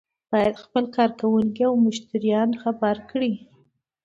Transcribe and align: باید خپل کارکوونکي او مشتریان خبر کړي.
باید 0.31 0.55
خپل 0.63 0.83
کارکوونکي 0.97 1.63
او 1.69 1.75
مشتریان 1.87 2.49
خبر 2.61 2.95
کړي. 3.09 3.31